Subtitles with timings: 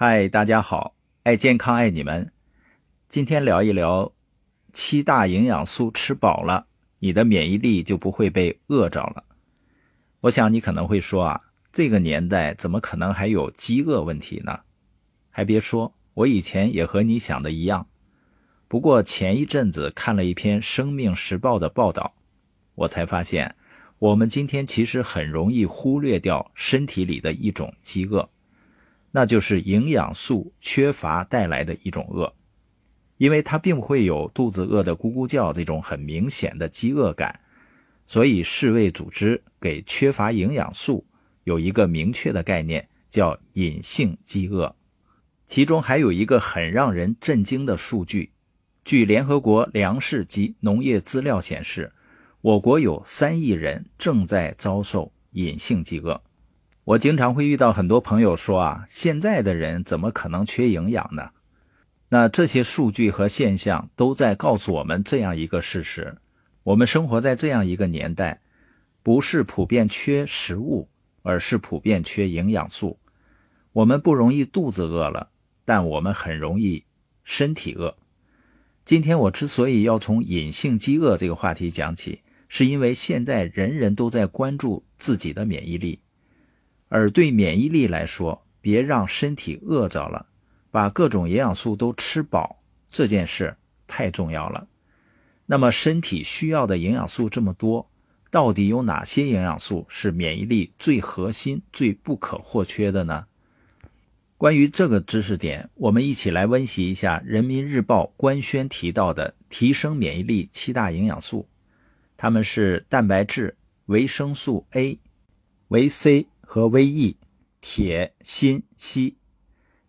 [0.00, 0.94] 嗨，大家好，
[1.24, 2.30] 爱健康爱你们。
[3.08, 4.12] 今天聊一聊
[4.72, 6.68] 七大营养素吃饱了，
[7.00, 9.24] 你的免疫力就不会被饿着了。
[10.20, 11.40] 我想你可能会说啊，
[11.72, 14.60] 这个年代怎么可能还有饥饿问题呢？
[15.30, 17.88] 还别说，我以前也和你想的一样。
[18.68, 22.14] 不过前一阵子看了一篇《生命时报》的报道，
[22.76, 23.56] 我才发现，
[23.98, 28.30] 我们今天其实很容易忽略掉身体里的一种饥饿。
[29.10, 32.32] 那就是营养素缺乏带来的一种饿，
[33.16, 37.40] 因为它并不会有肚子饿得咕咕叫这种很明显的饥饿感，
[38.06, 41.06] 所以世卫组织给缺乏营养素
[41.44, 44.74] 有一个明确的概念，叫隐性饥饿。
[45.46, 48.30] 其中还有一个很让人震惊的数据，
[48.84, 51.90] 据联合国粮食及农业资料显示，
[52.42, 56.22] 我国有三亿人正在遭受隐性饥饿。
[56.88, 61.32] 我经常会遇到很多朋友说啊，现在的人怎么可能缺营养呢？
[62.08, 66.16] 那这些数据和现象都在告诉我们这样一个事实：
[66.62, 68.40] 我们生活在这样一个年代，
[69.02, 70.88] 不是普遍缺食物，
[71.20, 72.98] 而是普遍缺营养素。
[73.72, 75.28] 我们不容易肚子饿了，
[75.66, 76.82] 但我们很容易
[77.22, 77.94] 身体饿。
[78.86, 86.00] 今天我之所以要从隐性饥饿这个话题讲起，是因为现在人人都在关注自己的免疫力。
[86.88, 90.26] 而对免疫力来说，别让身体饿着了，
[90.70, 94.66] 把各种营养素都吃饱，这件事太重要了。
[95.46, 97.90] 那么，身体需要的营养素这么多，
[98.30, 103.26] 到底有哪些营养素是免疫力最核心、最不可或缺的呢？
[104.36, 111.48] 关于这个知识点，我们一起来温习一下《人民日报》官宣提到的提升免疫力七大营养素，
[112.16, 114.98] 它们是蛋白质、维生素 A、
[115.68, 116.26] 维 C。
[116.50, 117.16] 和 VE、
[117.60, 119.16] 铁、锌、硒，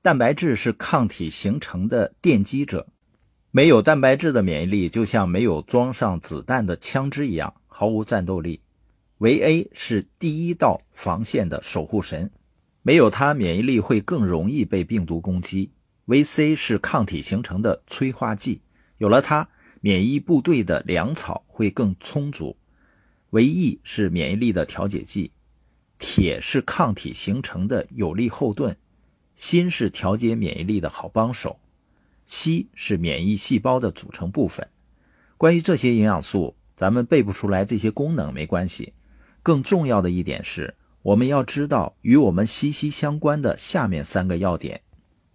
[0.01, 2.85] 蛋白质是抗体形成的奠基者。
[3.49, 8.59] 没有蛋白质的免疫力，就像没有装上子弹的枪支一样，毫无战斗力。
[9.19, 12.29] 维 A 是第一道防线的守护神，
[12.81, 15.71] 没有它，免疫力会更容易被病毒攻击。
[16.07, 18.59] 维 C 是抗体形成的催化剂，
[18.97, 19.47] 有了它，
[19.79, 22.57] 免疫部队的粮草会更充足。
[23.29, 25.31] 维 E 是免疫力的调节剂。
[25.99, 28.75] 铁是抗体形成的有力后盾，
[29.35, 31.59] 锌是调节免疫力的好帮手，
[32.25, 34.67] 硒是免疫细胞的组成部分。
[35.37, 38.93] 关于这些营养素，咱们背不出来这些功能没关系，
[39.43, 44.81] 更重要的一点是，我们要知道与我们息息相关的下面三个要点。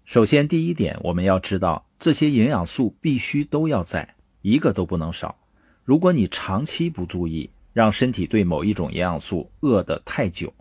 [0.05, 5.39] 首先，第一点，我们要知道这些营养素必须都要在，一个都不能少。
[5.83, 10.55] 如果你长期不注意，让身体对某一种营养素饿得太久，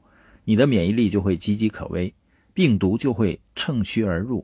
[0.43, 2.11] 你的免疫力就会岌岌可危，
[2.55, 4.43] 病毒就会趁虚而入。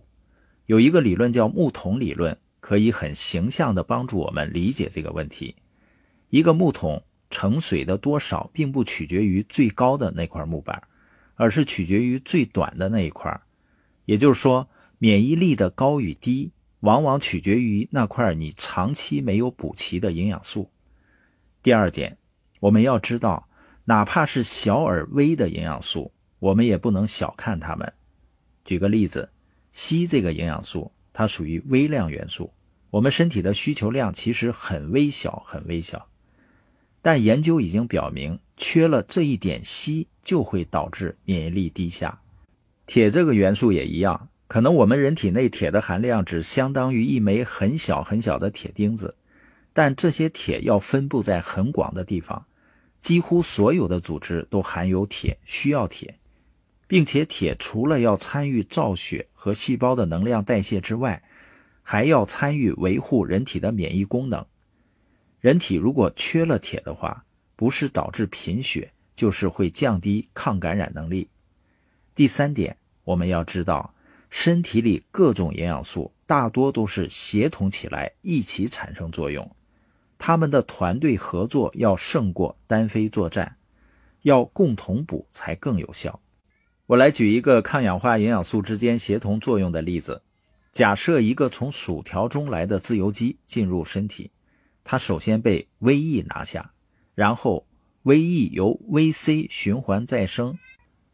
[0.67, 5.55] 有一个理论叫木桶理论，可以很形象地帮助我们理解这个问题。
[6.29, 10.79] 一个木桶盛水的多少，并不取决于最高的那块木板，
[11.33, 13.41] 而是取决于最短的那一块。
[14.05, 14.69] 也就是说，
[14.99, 16.51] 免疫力的高与低，
[16.81, 20.69] 往往取决于那块你长期没有补齐的营养素。
[21.63, 22.15] 第二点。
[22.59, 23.47] 我们要知道，
[23.85, 27.93] 哪怕是小而微的营养素，我们也不能小看它们。
[28.65, 29.29] 举个例子，
[29.73, 32.51] 硒这个营养素，它属于微量元素，
[32.89, 36.07] 我们身体的需求量其实很微小，很微小。
[37.01, 42.19] 但研究已经表明，缺了这一点硒，就会导致免疫力低下。
[42.85, 49.15] 铁这个元素也一样，可能我们人体内铁的含量只相当于一枚很小很小的铁钉子，
[49.73, 52.45] 但这些铁要分布在很广的地方。
[52.99, 56.19] 几乎所有的组织都含有铁，需要铁，
[56.85, 61.23] 并且铁除了要参与造血和细胞的能量代谢之外，
[61.81, 64.45] 还要参与维护人体的免疫功能。
[65.39, 67.23] 人体如果缺了铁的话，
[67.55, 71.29] 不是导致贫血，就是会降低抗感染能力。
[72.13, 72.75] 第三点，
[73.05, 73.93] 我们要知道，
[74.29, 79.49] 身体里各种营养素大多都是协同起来一起产生作用。
[80.19, 83.55] 他们的团队合作要胜过单飞作战，
[84.21, 86.19] 要共同补才更有效。
[86.85, 90.21] 我来举一个抗氧化营养素之间协同作用的例子：
[90.73, 94.29] 假设一个从薯条中来的自由基进入身体，
[94.83, 96.73] 它首先被 VE 拿下，
[97.15, 97.65] 然后
[98.03, 100.59] VE 由 VC 循环再生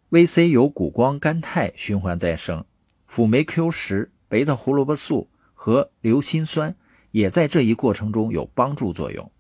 [0.09, 2.65] ，VC 由谷胱甘肽循环再生，
[3.05, 6.75] 辅酶 Q 十、贝塔胡萝卜素和硫辛酸。
[7.15, 9.31] 也在这一过程中有帮助作用，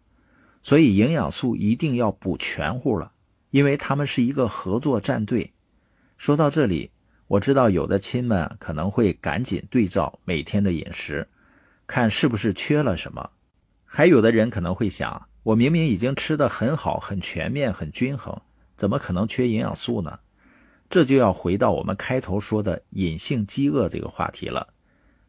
[0.63, 3.11] 所以营养素一定要补全乎了，
[3.49, 5.51] 因为他们是一个合作战队。
[6.17, 6.89] 说到这里，
[7.27, 11.27] 我知道有的亲们可能会赶紧对照每天的饮食，
[11.85, 13.29] 看是不是缺了什么；
[13.83, 18.39] 还有的人可能会想，我明明已经吃得很好、很全面、很均衡，
[18.77, 20.17] 怎么可能缺营养素呢？
[20.89, 24.65] 这就要回到我们开头说的隐性饥饿这个话题了。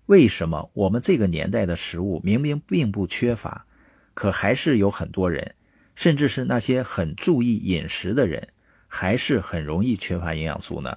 [0.06, 3.66] 为什么我们这个年代的食物明明并不缺乏，
[4.14, 5.54] 可还是有很多人，
[5.94, 8.48] 甚至是那些很注意饮食的人，
[8.86, 10.96] 还是很容易缺乏营养素呢？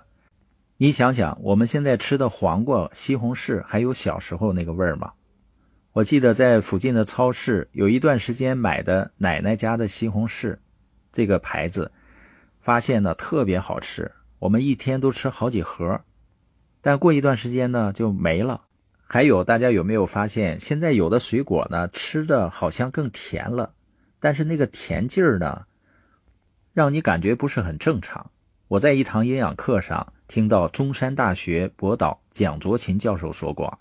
[0.78, 5.12] 你想想，我们现在吃的黄瓜、西红柿，还有小时候那个味儿吗？
[5.92, 10.56] 我记得在附近的超市有一段时间买的奶奶家的西红柿，
[11.12, 11.92] 这个牌子，
[12.62, 16.00] 发现呢特别好吃，我们一天都吃好几盒。
[16.80, 18.62] 但过一段时间呢就没了。
[19.12, 23.74] 还有，大家有没有发现，现在有的水果呢吃的好像更甜了，
[24.20, 25.66] 但是那个甜劲儿呢，
[26.74, 28.30] 让你感觉不是很正常。
[28.68, 30.14] 我在一堂营养课上。
[30.30, 33.80] 听到中山大学博导蒋卓勤教授说过，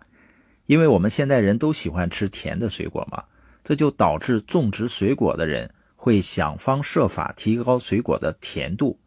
[0.65, 3.23] 因为我们现代人都喜欢吃甜的水果嘛，
[3.63, 8.99] 这就导致种植水果的人会想方设法提高水果的甜度，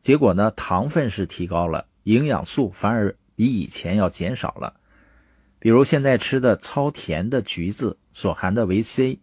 [0.00, 4.72] 结果呢，糖分是提高了，营养素反而比以前要减少了。
[5.66, 9.18] 比如现在吃的超甜的橘子所含的维 C，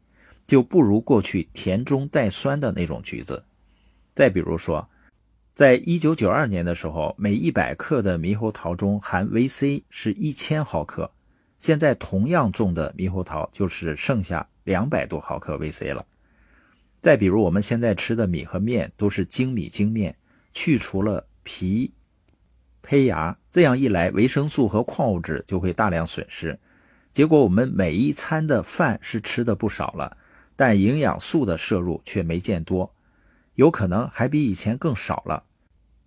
[0.46, 3.46] 就不如过去甜中带酸的那种橘子。
[4.14, 4.90] 再比如说。
[5.56, 11.10] 在一九九二年的时候，每一百克的猕猴桃中含维 C 是一千毫克，
[11.60, 16.06] 现在同样重的猕猴桃就是剩下两百多毫克维 C 了。
[17.00, 20.14] 再比如，我们现在吃的米和面都是精米精面，
[20.52, 21.94] 去除了皮、
[22.84, 26.60] 胚芽，这样一来，维生素和矿物质就会大量损失。
[27.12, 30.18] 结果，我们每一餐的饭是吃的不少了，
[30.56, 32.94] 但营养素的摄入却没见多。
[33.56, 35.44] 有可能还比以前更少了。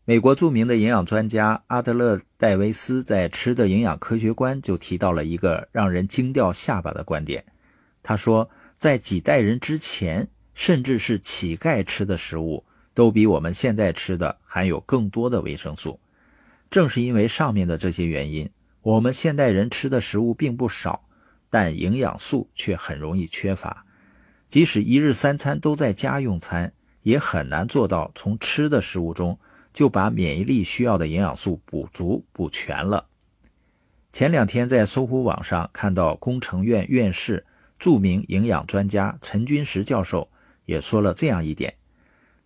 [0.04, 7.44] 美国著名的营养专家阿德勒戴维斯在《吃的营养科学观》就提到了一个让人惊掉下巴的观点。
[8.02, 12.64] 他说，在几代人之前，甚至是乞丐吃的食物，
[12.94, 15.98] 都比我们现在吃的含有更多的维生素。
[16.70, 18.50] 正是因为上面的这些原因，
[18.82, 21.08] 我们现代人吃的食物并不少，
[21.50, 23.84] 但营养素却很容易缺乏。
[24.48, 26.72] 即使一日三餐都在家用餐。
[27.06, 29.38] 也很难做到从吃的食物中
[29.72, 33.06] 就把免疫力需要的营养素补足补全了。
[34.10, 37.46] 前两天在搜狐网上看到工程院院士、
[37.78, 40.28] 著名营养专家陈君石教授
[40.64, 41.76] 也说了这样一点，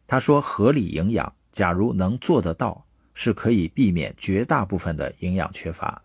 [0.06, 2.84] 他说：“合理营养，假如能做得到，
[3.20, 6.00] 是可以避免绝大部分的营养缺乏。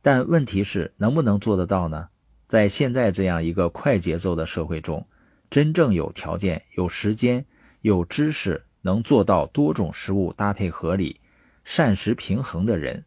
[0.00, 2.08] 但问题是能不能做得到呢？
[2.48, 5.06] 在现在这样一个快节奏的社会中，
[5.50, 7.44] 真正有条件、有时间。”
[7.82, 11.20] 有知识能做到多种食物搭配合理、
[11.62, 13.04] 膳食平衡的人，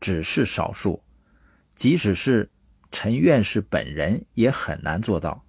[0.00, 1.00] 只是少数。
[1.76, 2.50] 即使是
[2.90, 5.44] 陈院士本人也很难做到。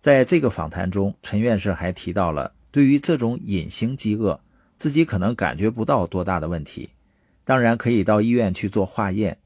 [0.00, 4.40] 在这个访谈中，陈院士还提到了，对于这种隐形饥饿，
[4.80, 6.88] 自己可能感觉不到多大的问题，
[7.44, 9.36] 当然可以到医院去做化验。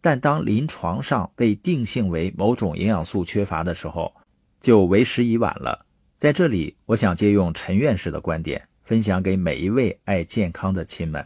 [0.00, 4.12] 但当临床上被定性为某种营养素缺乏的时候，
[4.60, 5.86] 就为时已晚了。
[6.18, 11.24] 在这里，我想借用陈院士的观点，分享给每一位爱健康的亲们：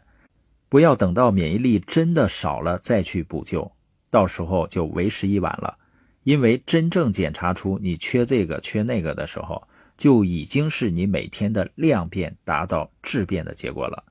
[0.69, 3.73] 不要等到免疫力真的少了再去补救，
[4.11, 5.79] 到时候就为时已晚了。
[6.25, 9.67] 因为真正检查出你缺这个缺那个的时候，
[9.97, 14.05] 就已经是你每天的量变达到质变的结果了。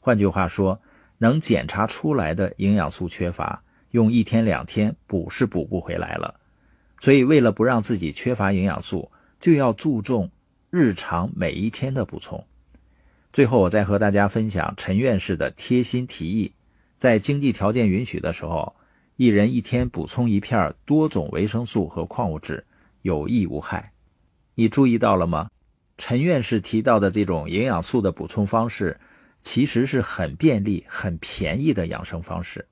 [0.00, 0.80] 换句话说，
[1.18, 6.34] 能检查出来的营养素缺乏，用一天两天补是补不回来了。
[7.00, 10.30] 所以，为了不让自己缺乏营养素，就要注重
[10.70, 12.44] 日常每一天的补充。
[13.32, 16.52] 最后，我再和大家分享陈院士的贴心提议：
[16.96, 18.74] 在经济条件允许的时候，
[19.16, 22.64] 一人一天补充一片多种维生素和矿物质，
[23.02, 23.92] 有益无害。
[24.58, 25.50] 你注意到了吗？
[25.98, 28.98] 陈院士提到的这种营养素的补充方式，
[29.42, 32.66] 其实是很便利、很便宜的养生方式。